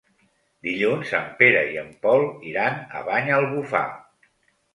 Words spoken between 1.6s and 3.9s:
i en Pol iran a Banyalbufar.